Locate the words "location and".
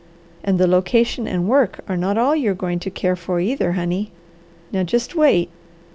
0.65-1.47